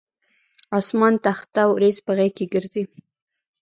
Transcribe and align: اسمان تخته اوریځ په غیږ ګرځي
اسمان 0.79 1.13
تخته 1.25 1.61
اوریځ 1.69 1.97
په 2.05 2.11
غیږ 2.17 2.37
ګرځي 2.53 2.83